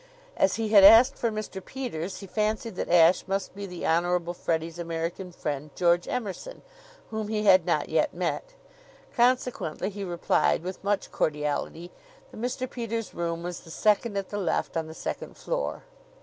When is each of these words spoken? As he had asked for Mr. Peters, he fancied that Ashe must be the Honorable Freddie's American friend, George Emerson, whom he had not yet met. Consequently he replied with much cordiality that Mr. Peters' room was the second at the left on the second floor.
As 0.35 0.55
he 0.55 0.69
had 0.69 0.83
asked 0.83 1.15
for 1.15 1.29
Mr. 1.29 1.63
Peters, 1.63 2.21
he 2.21 2.25
fancied 2.25 2.75
that 2.77 2.89
Ashe 2.89 3.25
must 3.27 3.53
be 3.53 3.67
the 3.67 3.85
Honorable 3.85 4.33
Freddie's 4.33 4.79
American 4.79 5.31
friend, 5.31 5.69
George 5.75 6.07
Emerson, 6.07 6.63
whom 7.11 7.27
he 7.27 7.43
had 7.43 7.67
not 7.67 7.87
yet 7.87 8.11
met. 8.11 8.55
Consequently 9.15 9.91
he 9.91 10.03
replied 10.03 10.63
with 10.63 10.83
much 10.83 11.11
cordiality 11.11 11.91
that 12.31 12.41
Mr. 12.41 12.67
Peters' 12.67 13.13
room 13.13 13.43
was 13.43 13.59
the 13.59 13.69
second 13.69 14.17
at 14.17 14.29
the 14.29 14.39
left 14.39 14.75
on 14.75 14.87
the 14.87 14.95
second 14.95 15.37
floor. 15.37 15.83